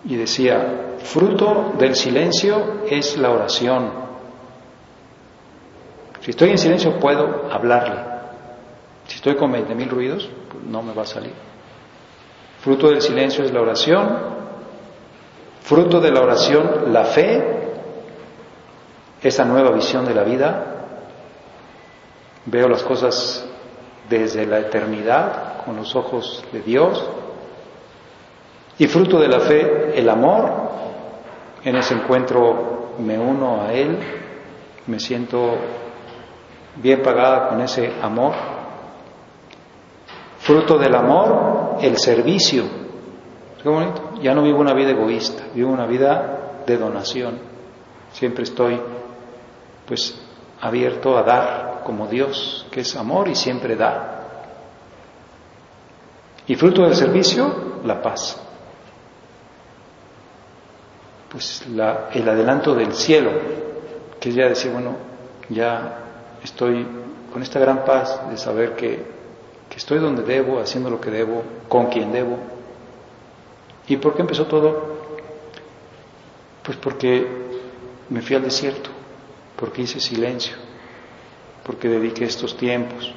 Y 0.05 0.15
decía, 0.15 0.97
fruto 1.03 1.73
del 1.77 1.95
silencio 1.95 2.83
es 2.89 3.17
la 3.17 3.29
oración. 3.29 3.91
Si 6.21 6.31
estoy 6.31 6.49
en 6.49 6.57
silencio 6.57 6.99
puedo 6.99 7.51
hablarle. 7.51 8.11
Si 9.07 9.15
estoy 9.15 9.35
con 9.35 9.51
veinte 9.51 9.75
mil 9.75 9.89
ruidos, 9.89 10.29
pues 10.49 10.63
no 10.63 10.81
me 10.81 10.93
va 10.93 11.03
a 11.03 11.05
salir. 11.05 11.33
Fruto 12.61 12.89
del 12.89 13.01
silencio 13.01 13.43
es 13.43 13.51
la 13.51 13.61
oración. 13.61 14.41
Fruto 15.61 15.99
de 15.99 16.11
la 16.11 16.21
oración, 16.21 16.91
la 16.91 17.05
fe, 17.05 17.59
esa 19.21 19.45
nueva 19.45 19.71
visión 19.71 20.05
de 20.05 20.13
la 20.13 20.23
vida. 20.23 20.65
Veo 22.45 22.67
las 22.67 22.83
cosas 22.83 23.47
desde 24.11 24.45
la 24.45 24.59
eternidad 24.59 25.63
con 25.63 25.77
los 25.77 25.95
ojos 25.95 26.43
de 26.51 26.61
Dios. 26.61 27.09
Y 28.77 28.87
fruto 28.87 29.19
de 29.19 29.27
la 29.27 29.39
fe, 29.39 29.97
el 29.97 30.09
amor. 30.09 30.51
En 31.63 31.75
ese 31.77 31.93
encuentro 31.93 32.95
me 32.99 33.17
uno 33.17 33.61
a 33.61 33.73
Él, 33.73 33.97
me 34.87 34.99
siento 34.99 35.55
bien 36.75 37.01
pagada 37.01 37.49
con 37.49 37.61
ese 37.61 37.93
amor. 38.01 38.33
Fruto 40.39 40.77
del 40.77 40.93
amor, 40.95 41.77
el 41.81 41.97
servicio. 41.97 42.63
Qué 43.61 43.69
bonito. 43.69 44.15
Ya 44.21 44.33
no 44.33 44.43
vivo 44.43 44.59
una 44.59 44.73
vida 44.73 44.91
egoísta, 44.91 45.43
vivo 45.53 45.71
una 45.71 45.85
vida 45.85 46.63
de 46.65 46.77
donación. 46.77 47.39
Siempre 48.11 48.43
estoy, 48.43 48.79
pues, 49.85 50.19
abierto 50.59 51.17
a 51.17 51.23
dar 51.23 51.70
como 51.83 52.07
Dios, 52.07 52.65
que 52.71 52.81
es 52.81 52.95
amor 52.95 53.27
y 53.27 53.35
siempre 53.35 53.75
da. 53.75 54.21
Y 56.47 56.55
fruto 56.55 56.83
del 56.83 56.95
servicio, 56.95 57.81
la 57.85 58.01
paz. 58.01 58.37
Pues 61.29 61.63
el 61.67 62.29
adelanto 62.29 62.75
del 62.75 62.93
cielo, 62.93 63.31
que 64.19 64.29
es 64.29 64.35
ya 64.35 64.47
decir, 64.47 64.71
bueno, 64.71 64.95
ya 65.49 65.97
estoy 66.43 66.85
con 67.31 67.41
esta 67.41 67.59
gran 67.59 67.85
paz 67.85 68.29
de 68.29 68.37
saber 68.37 68.75
que, 68.75 69.05
que 69.69 69.77
estoy 69.77 69.99
donde 69.99 70.23
debo, 70.23 70.59
haciendo 70.59 70.89
lo 70.89 70.99
que 70.99 71.09
debo, 71.09 71.43
con 71.69 71.87
quien 71.87 72.11
debo. 72.11 72.37
¿Y 73.87 73.97
por 73.97 74.15
qué 74.15 74.21
empezó 74.21 74.45
todo? 74.45 74.99
Pues 76.63 76.77
porque 76.77 77.25
me 78.09 78.21
fui 78.21 78.35
al 78.35 78.43
desierto, 78.43 78.89
porque 79.55 79.83
hice 79.83 79.99
silencio, 79.99 80.57
porque 81.71 81.87
dediqué 81.87 82.25
estos 82.25 82.57
tiempos, 82.57 83.13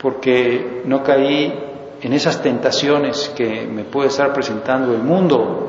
porque 0.00 0.80
no 0.86 1.02
caí 1.02 1.52
en 2.00 2.12
esas 2.14 2.40
tentaciones 2.40 3.28
que 3.36 3.66
me 3.66 3.84
puede 3.84 4.08
estar 4.08 4.32
presentando 4.32 4.94
el 4.94 5.02
mundo 5.02 5.66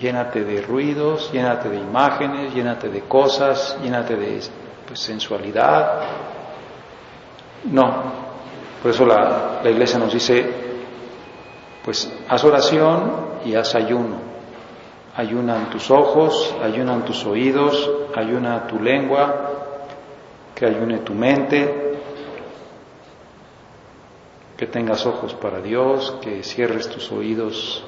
llénate 0.00 0.44
de 0.44 0.62
ruidos, 0.62 1.32
llénate 1.32 1.68
de 1.68 1.78
imágenes, 1.78 2.54
llénate 2.54 2.88
de 2.88 3.00
cosas, 3.00 3.76
llénate 3.82 4.14
de 4.14 4.40
pues, 4.86 5.00
sensualidad. 5.00 6.02
No, 7.64 8.02
por 8.80 8.92
eso 8.92 9.04
la, 9.04 9.60
la 9.62 9.70
iglesia 9.70 9.98
nos 9.98 10.12
dice, 10.12 10.48
pues 11.84 12.16
haz 12.28 12.44
oración 12.44 13.40
y 13.44 13.56
haz 13.56 13.74
ayuno. 13.74 14.30
Ayunan 15.16 15.68
tus 15.70 15.90
ojos, 15.90 16.54
ayunan 16.62 17.04
tus 17.04 17.26
oídos, 17.26 17.90
ayuna 18.14 18.68
tu 18.68 18.80
lengua, 18.80 19.49
que 20.54 20.66
ayune 20.66 20.98
tu 20.98 21.14
mente, 21.14 21.98
que 24.56 24.66
tengas 24.66 25.06
ojos 25.06 25.32
para 25.34 25.60
Dios, 25.60 26.16
que 26.20 26.42
cierres 26.42 26.88
tus 26.88 27.10
oídos 27.10 27.82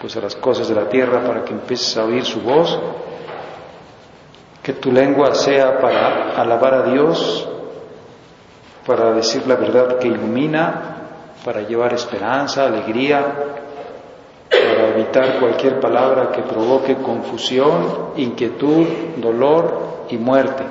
pues 0.00 0.16
a 0.16 0.20
las 0.20 0.34
cosas 0.36 0.68
de 0.68 0.74
la 0.74 0.88
tierra 0.88 1.20
para 1.26 1.44
que 1.44 1.52
empieces 1.52 1.96
a 1.96 2.04
oír 2.04 2.24
su 2.24 2.40
voz, 2.40 2.78
que 4.62 4.72
tu 4.74 4.92
lengua 4.92 5.34
sea 5.34 5.80
para 5.80 6.40
alabar 6.40 6.74
a 6.74 6.82
Dios, 6.84 7.48
para 8.86 9.12
decir 9.12 9.46
la 9.46 9.56
verdad 9.56 9.98
que 9.98 10.08
ilumina, 10.08 10.90
para 11.44 11.62
llevar 11.62 11.92
esperanza, 11.92 12.66
alegría, 12.66 13.56
para 14.48 14.88
evitar 14.90 15.38
cualquier 15.38 15.80
palabra 15.80 16.30
que 16.30 16.42
provoque 16.42 16.96
confusión, 16.96 18.12
inquietud, 18.16 18.86
dolor 19.16 20.06
y 20.08 20.16
muerte. 20.16 20.64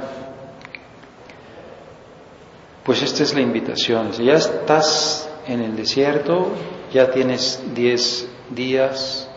Pues 2.89 3.03
esta 3.03 3.21
es 3.21 3.35
la 3.35 3.41
invitación. 3.41 4.11
Ya 4.13 4.33
estás 4.33 5.29
en 5.45 5.61
el 5.61 5.75
desierto, 5.75 6.47
ya 6.91 7.11
tienes 7.11 7.61
diez 7.75 8.27
días. 8.49 9.29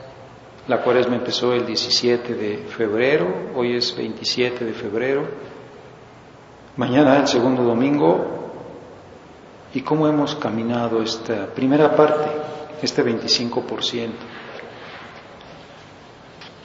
La 0.68 0.80
cuaresma 0.80 1.16
empezó 1.16 1.52
el 1.52 1.66
17 1.66 2.32
de 2.32 2.56
febrero, 2.74 3.50
hoy 3.54 3.76
es 3.76 3.94
27 3.94 4.64
de 4.64 4.72
febrero. 4.72 5.28
Mañana 6.78 7.18
el 7.18 7.28
segundo 7.28 7.62
domingo. 7.62 8.24
¿Y 9.74 9.82
cómo 9.82 10.08
hemos 10.08 10.34
caminado 10.34 11.02
esta 11.02 11.44
primera 11.48 11.94
parte, 11.94 12.30
este 12.80 13.04
25%? 13.04 14.12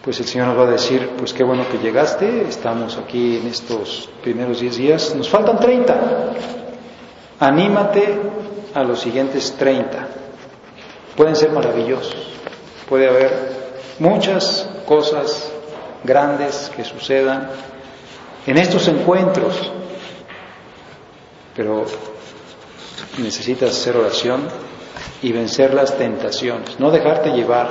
Pues 0.05 0.21
el 0.21 0.25
Señor 0.25 0.47
nos 0.47 0.57
va 0.57 0.69
a 0.69 0.71
decir, 0.71 1.09
pues 1.17 1.33
qué 1.33 1.43
bueno 1.43 1.67
que 1.69 1.79
llegaste, 1.79 2.47
estamos 2.47 2.95
aquí 2.95 3.39
en 3.39 3.47
estos 3.47 4.09
primeros 4.23 4.61
10 4.61 4.77
días, 4.77 5.15
nos 5.15 5.27
faltan 5.27 5.59
30. 5.59 6.66
Anímate 7.39 8.19
a 8.73 8.83
los 8.83 8.99
siguientes 8.99 9.55
30. 9.57 10.07
Pueden 11.15 11.35
ser 11.35 11.51
maravillosos. 11.51 12.15
Puede 12.87 13.07
haber 13.07 13.31
muchas 13.99 14.69
cosas 14.85 15.51
grandes 16.03 16.71
que 16.75 16.83
sucedan 16.83 17.49
en 18.45 18.57
estos 18.57 18.87
encuentros, 18.87 19.71
pero 21.55 21.85
necesitas 23.17 23.71
hacer 23.71 23.97
oración 23.97 24.47
y 25.21 25.31
vencer 25.31 25.73
las 25.73 25.97
tentaciones, 25.97 26.79
no 26.79 26.91
dejarte 26.91 27.31
llevar 27.31 27.67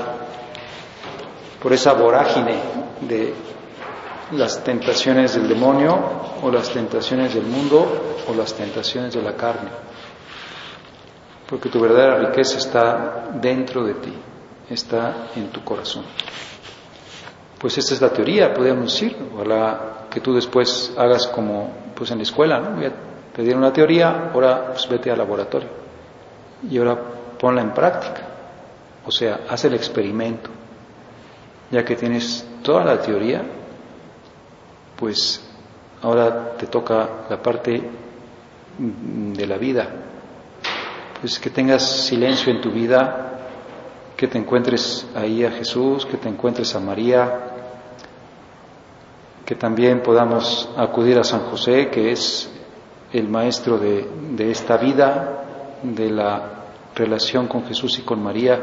por 1.63 1.73
esa 1.73 1.93
vorágine 1.95 2.55
de 3.01 3.33
las 4.33 4.63
tentaciones 4.65 5.35
del 5.35 5.49
demonio 5.49 5.99
o 6.43 6.51
las 6.51 6.71
tentaciones 6.71 7.35
del 7.35 7.45
mundo 7.45 8.25
o 8.29 8.35
las 8.35 8.55
tentaciones 8.55 9.15
de 9.15 9.23
la 9.23 9.35
carne, 9.35 9.71
porque 11.49 11.69
tu 11.69 11.81
verdadera 11.81 12.29
riqueza 12.29 12.59
está 12.59 13.29
dentro 13.41 13.85
de 13.85 13.95
ti 13.95 14.13
está 14.71 15.29
en 15.37 15.49
tu 15.49 15.63
corazón. 15.63 16.05
Pues 17.59 17.79
esta 17.79 17.95
es 17.95 18.01
la 18.01 18.11
teoría, 18.11 18.53
podríamos 18.53 18.93
decir. 18.93 19.17
Ojalá 19.35 20.07
que 20.11 20.21
tú 20.21 20.35
después 20.35 20.93
hagas 20.97 21.27
como 21.29 21.71
pues 21.95 22.11
en 22.11 22.19
la 22.19 22.25
escuela, 22.25 22.61
¿no? 22.61 22.73
Voy 22.73 22.87
a 22.87 22.93
pedir 23.35 23.57
una 23.57 23.73
teoría, 23.73 24.31
ahora 24.33 24.73
pues 24.73 24.89
vete 24.89 25.11
al 25.11 25.19
laboratorio 25.19 25.69
y 26.69 26.79
ahora 26.79 26.99
ponla 27.39 27.63
en 27.63 27.73
práctica. 27.73 28.23
O 29.05 29.11
sea, 29.11 29.41
haz 29.49 29.65
el 29.65 29.75
experimento. 29.75 30.51
Ya 31.71 31.85
que 31.85 31.97
tienes 31.97 32.47
toda 32.63 32.85
la 32.85 33.01
teoría, 33.01 33.43
pues 34.99 35.43
ahora 36.03 36.57
te 36.57 36.67
toca 36.67 37.27
la 37.29 37.43
parte 37.43 37.91
de 38.79 39.47
la 39.47 39.57
vida. 39.57 39.89
Pues 41.21 41.39
que 41.39 41.51
tengas 41.51 41.83
silencio 42.07 42.53
en 42.53 42.61
tu 42.61 42.71
vida 42.71 43.27
que 44.17 44.29
te 44.29 44.39
encuentres 44.39 45.07
ahí 45.15 45.45
a 45.45 45.51
Jesús, 45.51 46.07
que 46.07 46.17
te 46.17 46.29
encuentres 46.29 46.75
a 46.75 46.81
María, 46.81 47.41
que 49.45 49.55
también 49.55 50.03
podamos 50.03 50.71
acudir 50.77 51.19
a 51.19 51.25
San 51.25 51.41
José, 51.51 51.91
que 51.91 52.13
es 52.13 52.51
el 53.13 53.29
maestro 53.29 53.79
de, 53.79 54.09
de 54.33 54.51
esta 54.51 54.79
vida, 54.79 55.45
de 55.83 56.11
la 56.11 56.65
relación 56.95 57.47
con 57.47 57.65
Jesús 57.67 57.99
y 57.99 58.03
con 58.03 58.23
María, 58.23 58.59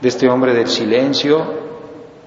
de 0.00 0.08
este 0.08 0.28
hombre 0.28 0.52
del 0.52 0.66
silencio, 0.66 1.65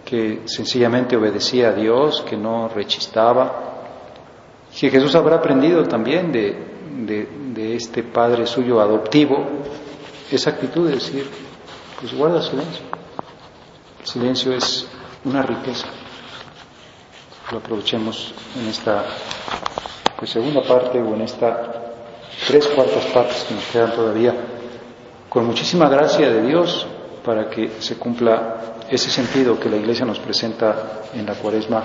que 0.10 0.41
sencillamente 0.45 1.15
obedecía 1.15 1.69
a 1.69 1.74
Dios, 1.74 2.22
que 2.28 2.36
no 2.36 2.67
rechistaba, 2.67 3.69
que 4.78 4.89
Jesús 4.89 5.13
habrá 5.13 5.36
aprendido 5.36 5.84
también 5.84 6.32
de, 6.32 7.76
este 7.76 8.04
Padre 8.04 8.48
suyo 8.48 8.82
adoptivo, 8.82 9.45
esa 10.32 10.52
actitud 10.52 10.88
de 10.88 10.95
decir, 10.95 11.30
pues 12.00 12.15
guarda 12.15 12.41
silencio. 12.41 12.86
El 14.00 14.08
silencio 14.08 14.54
es 14.54 14.88
una 15.26 15.43
riqueza. 15.43 15.88
Lo 17.52 17.58
aprovechemos 17.58 18.34
en 18.60 18.69
esta 18.69 19.06
pues, 20.17 20.32
segunda 20.32 20.63
parte 20.63 21.00
o 21.00 21.13
en 21.13 21.22
esta 21.22 21.74
tres 22.48 22.67
cuartas 22.67 23.06
partes 23.08 23.43
que 23.43 23.54
nos 23.54 23.65
quedan 23.65 23.91
todavía, 23.91 24.34
con 25.28 25.45
muchísima 25.45 25.89
gracia 25.89 26.30
de 26.32 26.48
Dios 26.48 26.88
para 27.23 27.49
que 27.49 27.69
se 27.79 27.95
cumpla 27.97 28.79
ese 28.89 29.10
sentido 29.10 29.60
que 29.60 29.69
la 29.69 29.77
Iglesia 29.77 30.05
nos 30.05 30.19
presenta 30.19 31.03
en 31.13 31.25
la 31.25 31.34
cuaresma 31.36 31.84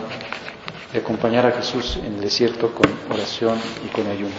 de 0.92 0.98
acompañar 0.98 1.46
a 1.46 1.52
Jesús 1.52 1.96
en 1.96 2.14
el 2.14 2.20
desierto 2.20 2.72
con 2.72 2.90
oración 3.10 3.58
y 3.84 3.88
con 3.88 4.06
ayuno. 4.06 4.34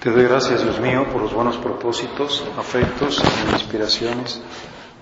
Te 0.00 0.12
doy 0.12 0.22
gracias, 0.22 0.62
Dios 0.62 0.80
mío, 0.80 1.04
por 1.12 1.20
los 1.20 1.34
buenos 1.34 1.56
propósitos, 1.56 2.44
afectos 2.56 3.20
e 3.20 3.52
inspiraciones 3.54 4.40